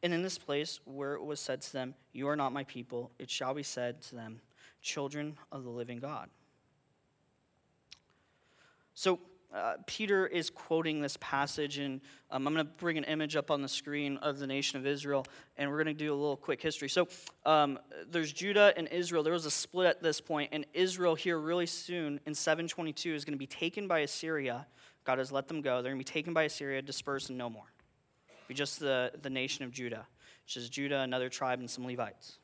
[0.03, 3.11] And in this place where it was said to them, You are not my people,
[3.19, 4.41] it shall be said to them,
[4.83, 6.29] Children of the living God.
[8.95, 9.21] So,
[9.55, 13.51] uh, Peter is quoting this passage, and um, I'm going to bring an image up
[13.51, 15.27] on the screen of the nation of Israel,
[15.59, 16.89] and we're going to do a little quick history.
[16.89, 17.07] So,
[17.45, 17.79] um,
[18.11, 19.23] there's Judah and Israel.
[19.23, 23.25] There was a split at this point, and Israel here really soon in 722 is
[23.25, 24.67] going to be taken by Assyria.
[25.05, 25.83] God has let them go.
[25.83, 27.73] They're going to be taken by Assyria, dispersed, and no more.
[28.49, 30.07] Be just the, the nation of Judah,
[30.45, 32.39] which is Judah, another tribe, and some Levites.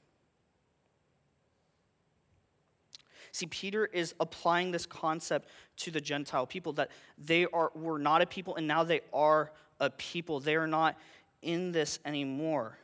[3.32, 8.22] See, Peter is applying this concept to the Gentile people that they are were not
[8.22, 10.40] a people and now they are a people.
[10.40, 10.96] They are not
[11.42, 12.78] in this anymore.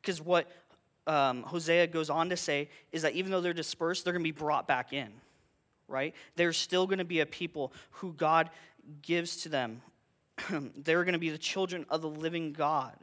[0.00, 0.50] Because what
[1.06, 4.32] um, Hosea goes on to say is that even though they're dispersed, they're going to
[4.32, 5.08] be brought back in,
[5.88, 6.14] right?
[6.34, 8.50] They're still going to be a people who God
[9.02, 9.82] gives to them.
[10.76, 12.96] they're going to be the children of the living God.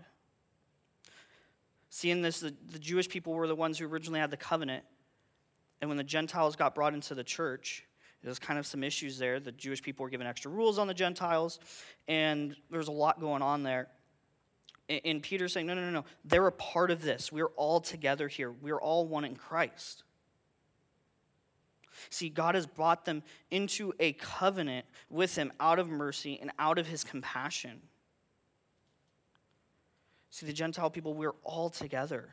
[1.89, 4.83] See, in this, the, the Jewish people were the ones who originally had the covenant.
[5.83, 7.83] And when the Gentiles got brought into the church,
[8.23, 9.41] there's kind of some issues there.
[9.41, 11.59] The Jewish people were given extra rules on the Gentiles,
[12.07, 13.89] and there's a lot going on there.
[14.87, 16.05] And Peter's saying, no, no, no, no.
[16.23, 17.33] They're a part of this.
[17.33, 18.49] We're all together here.
[18.49, 20.03] We're all one in Christ.
[22.09, 26.79] See, God has brought them into a covenant with Him out of mercy and out
[26.79, 27.81] of His compassion.
[30.29, 32.29] See, the Gentile people, we're all together.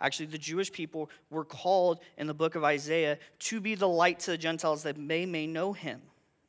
[0.00, 4.20] Actually, the Jewish people were called in the book of Isaiah to be the light
[4.20, 6.00] to the Gentiles that they may know Him.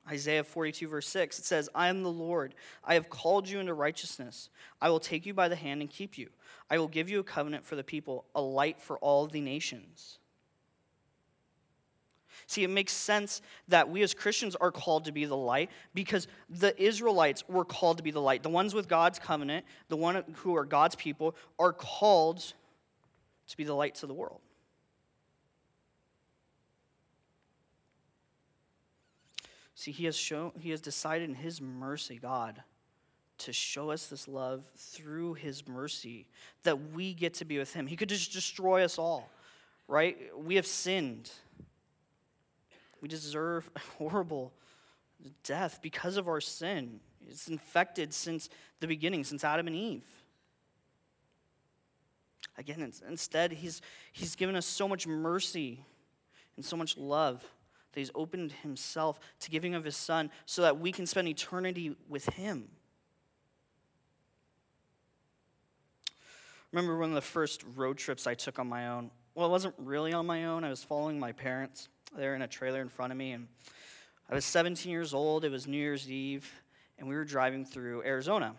[0.09, 2.55] Isaiah 42, verse 6, it says, I am the Lord.
[2.83, 4.49] I have called you into righteousness.
[4.81, 6.29] I will take you by the hand and keep you.
[6.69, 10.17] I will give you a covenant for the people, a light for all the nations.
[12.47, 16.27] See, it makes sense that we as Christians are called to be the light because
[16.49, 18.43] the Israelites were called to be the light.
[18.43, 22.53] The ones with God's covenant, the one who are God's people, are called
[23.47, 24.41] to be the light to the world.
[29.75, 32.61] See, he has shown he has decided in his mercy, God,
[33.39, 36.27] to show us this love through his mercy
[36.61, 37.87] that we get to be with him.
[37.87, 39.27] He could just destroy us all,
[39.87, 40.17] right?
[40.37, 41.31] We have sinned.
[43.01, 44.53] We deserve horrible
[45.43, 46.99] death because of our sin.
[47.27, 48.49] It's infected since
[48.81, 50.05] the beginning, since Adam and Eve.
[52.57, 55.83] Again, instead, he's, he's given us so much mercy
[56.55, 57.43] and so much love
[57.91, 61.95] that he's opened himself to giving of his son so that we can spend eternity
[62.07, 62.69] with him.
[66.71, 69.11] Remember one of the first road trips I took on my own?
[69.35, 70.63] Well, it wasn't really on my own.
[70.63, 71.89] I was following my parents.
[72.15, 73.47] They're in a trailer in front of me, and
[74.29, 75.43] I was 17 years old.
[75.43, 76.49] It was New Year's Eve,
[76.97, 78.55] and we were driving through Arizona.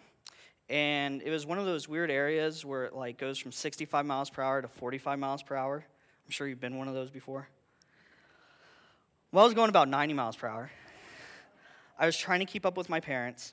[0.73, 4.31] And it was one of those weird areas where it like goes from 65 miles
[4.31, 5.85] per hour to 45 miles per hour.
[6.25, 7.47] I'm sure you've been one of those before.
[9.33, 10.71] Well, I was going about 90 miles per hour.
[11.99, 13.53] I was trying to keep up with my parents,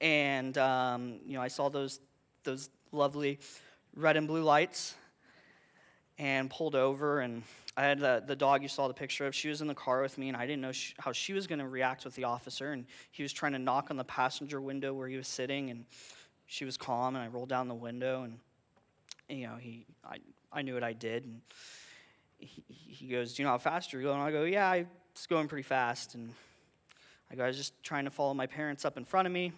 [0.00, 2.00] and um, you know, I saw those
[2.44, 3.40] those lovely
[3.94, 4.94] red and blue lights,
[6.18, 7.20] and pulled over.
[7.20, 7.42] And
[7.76, 9.34] I had the, the dog you saw the picture of.
[9.34, 11.58] She was in the car with me, and I didn't know how she was going
[11.58, 12.72] to react with the officer.
[12.72, 15.84] And he was trying to knock on the passenger window where he was sitting, and
[16.46, 17.16] she was calm.
[17.16, 18.38] And I rolled down the window, and
[19.28, 20.18] you know, he I
[20.52, 21.40] I knew what I did, and
[22.38, 25.46] he, he goes, "Do you know how fast you're going?" I go, "Yeah, it's going
[25.46, 26.16] pretty fast.
[26.16, 26.32] And
[27.30, 29.52] I, go, I was just trying to follow my parents up in front of me.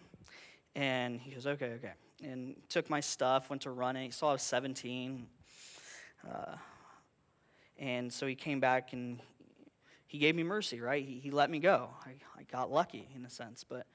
[0.74, 1.92] And he goes, okay, okay.
[2.22, 4.04] And took my stuff, went to run it.
[4.04, 5.26] He saw I was 17.
[6.30, 6.56] Uh,
[7.78, 9.18] and so he came back and
[10.06, 11.02] he gave me mercy, right?
[11.02, 11.88] He, he let me go.
[12.04, 13.64] I, I got lucky in a sense.
[13.64, 13.86] But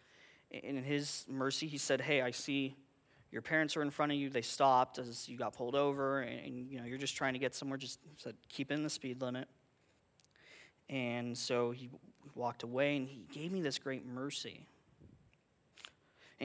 [0.52, 2.76] in his mercy, he said, hey, I see
[3.32, 4.30] your parents are in front of you.
[4.30, 7.40] They stopped as you got pulled over, and, and you know you're just trying to
[7.40, 7.78] get somewhere.
[7.78, 9.48] Just said, keep in the speed limit.
[10.90, 11.90] And so he
[12.36, 14.66] walked away and he gave me this great mercy.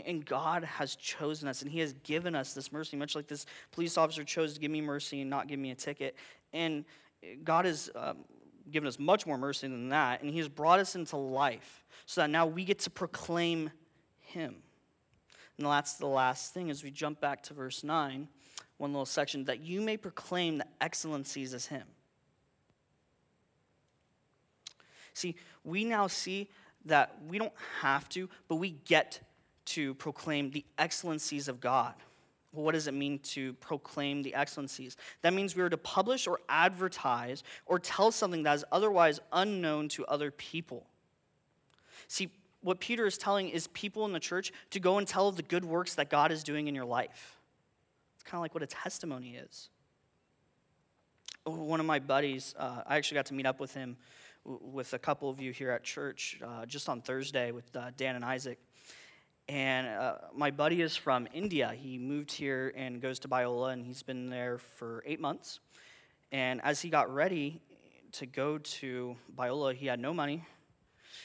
[0.05, 3.47] And God has chosen us and He has given us this mercy, much like this
[3.73, 6.17] police officer chose to give me mercy and not give me a ticket.
[6.53, 6.85] And
[7.45, 8.19] God has um,
[8.71, 12.21] given us much more mercy than that, and He has brought us into life so
[12.21, 13.71] that now we get to proclaim
[14.37, 14.57] Him.
[15.57, 18.29] And that's the last thing as we jump back to verse 9,
[18.77, 21.85] one little section, that you may proclaim the excellencies as Him.
[25.15, 26.51] See, we now see
[26.85, 29.21] that we don't have to, but we get
[29.65, 31.95] to proclaim the excellencies of God.
[32.53, 34.97] Well, what does it mean to proclaim the excellencies?
[35.23, 39.89] That means we are to publish or advertise or tell something that is otherwise unknown
[39.91, 40.87] to other people.
[42.09, 42.31] See,
[42.67, 45.43] what Peter is telling is people in the church to go and tell of the
[45.45, 47.37] good works that God is doing in your life.
[48.17, 49.69] It's kind of like what a testimony is.
[51.45, 53.97] One of my buddies, uh, I actually got to meet up with him
[54.45, 58.17] with a couple of you here at church uh, just on Thursday with uh, Dan
[58.17, 58.59] and Isaac.
[59.49, 61.73] And uh, my buddy is from India.
[61.73, 65.61] He moved here and goes to Biola, and he's been there for eight months.
[66.33, 67.61] And as he got ready
[68.11, 70.43] to go to Biola, he had no money,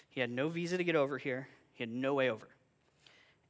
[0.10, 2.48] he had no visa to get over here, he had no way over.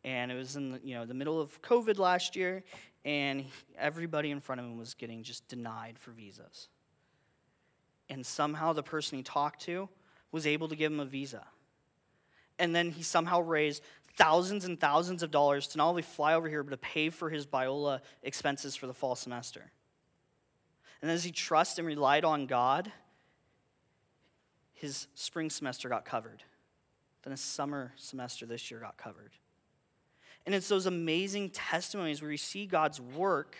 [0.03, 2.63] And it was in the, you know the middle of COVID last year,
[3.05, 3.45] and
[3.77, 6.69] everybody in front of him was getting just denied for visas.
[8.09, 9.89] And somehow the person he talked to
[10.31, 11.45] was able to give him a visa.
[12.59, 13.81] And then he somehow raised
[14.17, 17.29] thousands and thousands of dollars to not only fly over here, but to pay for
[17.29, 19.71] his Biola expenses for the fall semester.
[21.01, 22.91] And as he trusted and relied on God,
[24.81, 26.43] his spring semester got covered.
[27.21, 29.31] Then his summer semester this year got covered.
[30.47, 33.55] And it's those amazing testimonies where you see God's work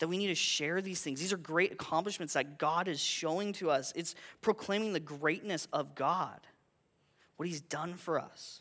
[0.00, 1.20] that we need to share these things.
[1.20, 3.92] These are great accomplishments that God is showing to us.
[3.94, 6.40] It's proclaiming the greatness of God,
[7.36, 8.60] what He's done for us.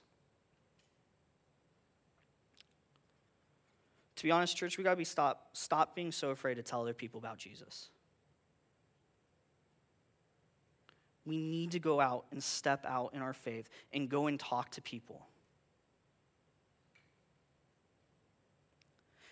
[4.18, 6.94] To be honest, church, we gotta be stop stop being so afraid to tell other
[6.94, 7.90] people about Jesus.
[11.26, 14.72] We need to go out and step out in our faith and go and talk
[14.72, 15.26] to people.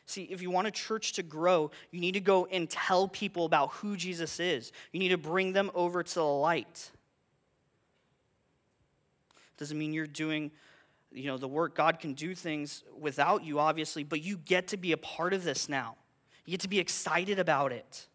[0.05, 3.45] See, if you want a church to grow, you need to go and tell people
[3.45, 4.73] about who Jesus is.
[4.91, 6.91] You need to bring them over to the light.
[9.57, 10.51] Doesn't mean you're doing,
[11.13, 11.75] you know, the work.
[11.75, 15.43] God can do things without you, obviously, but you get to be a part of
[15.43, 15.95] this now.
[16.45, 18.07] You get to be excited about it.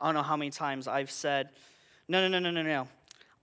[0.00, 1.50] I don't know how many times I've said,
[2.08, 2.88] no, no, no, no, no, no.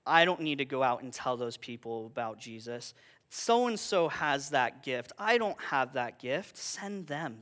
[0.05, 2.93] I don't need to go out and tell those people about Jesus
[3.29, 5.11] so and so has that gift.
[5.17, 6.57] I don't have that gift.
[6.57, 7.39] Send them.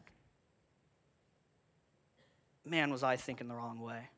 [2.65, 4.09] Man, was I thinking the wrong way.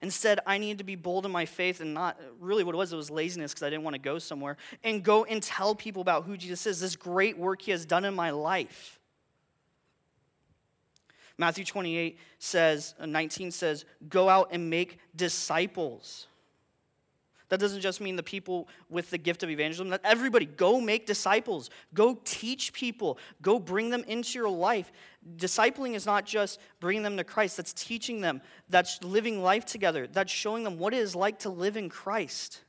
[0.00, 2.92] Instead, I needed to be bold in my faith and not really what it was,
[2.92, 6.00] it was laziness because I didn't want to go somewhere and go and tell people
[6.00, 8.97] about who Jesus is, this great work he has done in my life.
[11.38, 16.26] Matthew 28 says, uh, 19 says, go out and make disciples.
[17.48, 19.88] That doesn't just mean the people with the gift of evangelism.
[19.88, 21.70] That everybody go make disciples.
[21.94, 23.18] Go teach people.
[23.40, 24.92] Go bring them into your life.
[25.36, 27.56] Discipling is not just bringing them to Christ.
[27.56, 28.42] That's teaching them.
[28.68, 30.06] That's living life together.
[30.06, 32.60] That's showing them what it is like to live in Christ.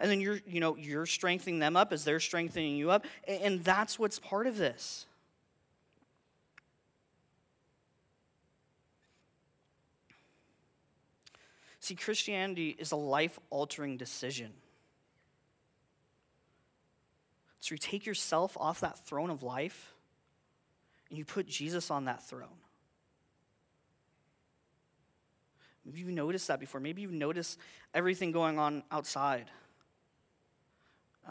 [0.00, 3.04] And then you're, you know, you're strengthening them up as they're strengthening you up.
[3.26, 5.05] And that's what's part of this.
[11.86, 14.52] See, Christianity is a life altering decision.
[17.60, 19.94] So you take yourself off that throne of life
[21.08, 22.58] and you put Jesus on that throne.
[25.84, 26.80] Maybe you've noticed that before.
[26.80, 27.56] Maybe you've noticed
[27.94, 29.48] everything going on outside,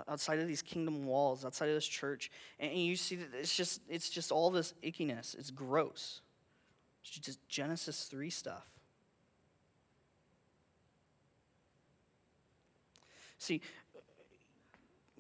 [0.08, 2.32] outside of these kingdom walls, outside of this church,
[2.62, 5.38] and you see that it's just it's just all this ickiness.
[5.38, 6.22] It's gross.
[7.02, 8.75] It's just Genesis three stuff.
[13.38, 13.62] See,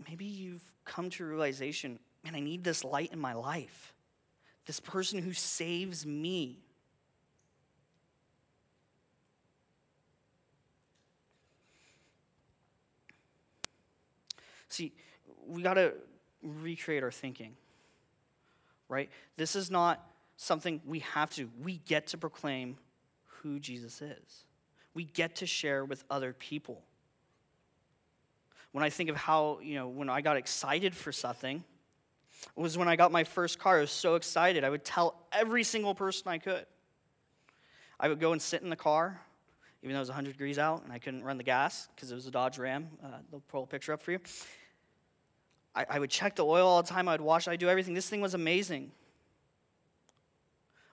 [0.07, 3.93] maybe you've come to realization man, I need this light in my life,
[4.65, 6.57] this person who saves me.
[14.69, 14.91] See,
[15.47, 15.93] we got to
[16.41, 17.55] recreate our thinking,
[18.89, 19.09] right?
[19.37, 20.03] This is not
[20.35, 21.49] something we have to.
[21.63, 22.77] We get to proclaim
[23.41, 24.45] who Jesus is,
[24.95, 26.81] we get to share with other people
[28.75, 31.63] when I think of how, you know, when I got excited for something,
[32.57, 33.77] was when I got my first car.
[33.77, 34.65] I was so excited.
[34.65, 36.65] I would tell every single person I could.
[37.97, 39.21] I would go and sit in the car,
[39.81, 42.15] even though it was 100 degrees out and I couldn't run the gas because it
[42.15, 42.89] was a Dodge Ram.
[43.01, 44.19] Uh, they'll pull a picture up for you.
[45.73, 47.07] I, I would check the oil all the time.
[47.07, 47.47] I would wash.
[47.47, 47.93] I'd do everything.
[47.93, 48.91] This thing was amazing.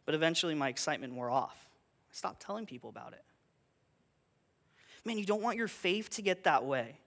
[0.06, 1.68] But eventually, my excitement wore off.
[2.12, 3.24] I stopped telling people about it.
[5.04, 7.00] Man, you don't want your faith to get that way.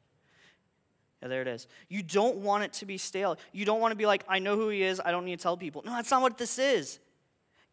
[1.26, 1.66] Yeah, there it is.
[1.90, 3.40] You don't want it to be stale.
[3.52, 5.42] You don't want to be like, I know who he is, I don't need to
[5.42, 5.82] tell people.
[5.84, 7.00] No, that's not what this is.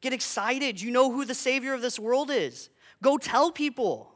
[0.01, 0.81] Get excited.
[0.81, 2.71] You know who the Savior of this world is.
[3.03, 4.11] Go tell people.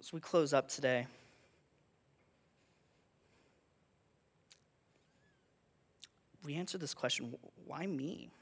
[0.00, 1.06] As we close up today,
[6.44, 7.32] we answer this question
[7.64, 8.32] why me?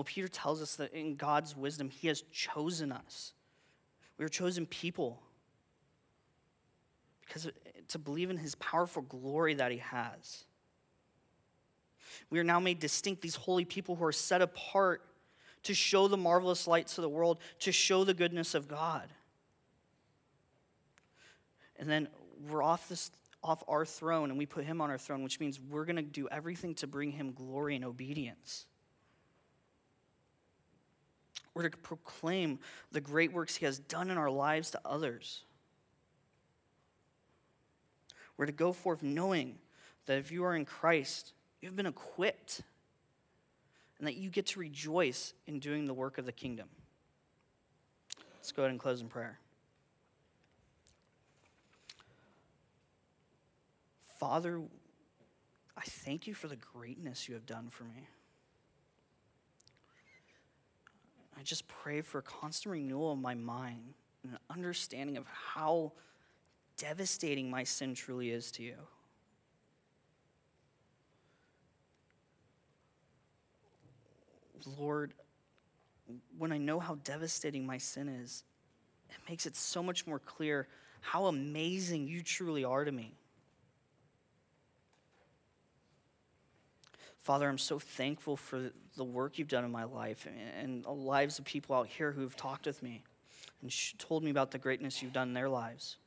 [0.00, 3.34] Well, Peter tells us that in God's wisdom, he has chosen us.
[4.16, 5.20] We are chosen people
[7.26, 7.50] because
[7.88, 10.46] to believe in his powerful glory that he has.
[12.30, 15.02] We are now made distinct, these holy people who are set apart
[15.64, 19.06] to show the marvelous lights of the world, to show the goodness of God.
[21.78, 22.08] And then
[22.48, 23.10] we're off this
[23.44, 26.02] off our throne and we put him on our throne, which means we're going to
[26.02, 28.64] do everything to bring him glory and obedience.
[31.54, 32.58] We're to proclaim
[32.92, 35.42] the great works He has done in our lives to others.
[38.36, 39.58] We're to go forth knowing
[40.06, 42.62] that if you are in Christ, you've been equipped
[43.98, 46.68] and that you get to rejoice in doing the work of the kingdom.
[48.36, 49.38] Let's go ahead and close in prayer.
[54.18, 54.62] Father,
[55.76, 58.08] I thank you for the greatness you have done for me.
[61.40, 65.92] I just pray for a constant renewal of my mind and an understanding of how
[66.76, 68.76] devastating my sin truly is to you.
[74.78, 75.14] Lord,
[76.36, 78.44] when I know how devastating my sin is,
[79.08, 80.68] it makes it so much more clear
[81.00, 83.14] how amazing you truly are to me.
[87.30, 90.26] Father, I'm so thankful for the work you've done in my life
[90.58, 93.04] and the lives of people out here who've talked with me
[93.62, 95.98] and told me about the greatness you've done in their lives.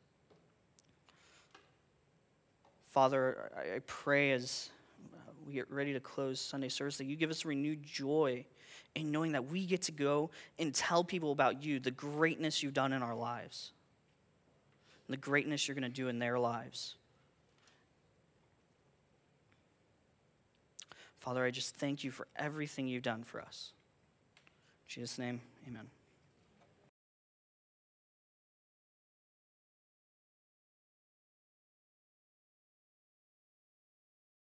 [2.91, 4.69] Father, I pray as
[5.47, 8.45] we get ready to close Sunday service that you give us renewed joy
[8.93, 12.73] in knowing that we get to go and tell people about you, the greatness you've
[12.73, 13.71] done in our lives,
[15.07, 16.95] the greatness you're going to do in their lives.
[21.23, 23.71] Father, I just thank you for everything you've done for us.
[24.35, 25.87] In Jesus' name, amen.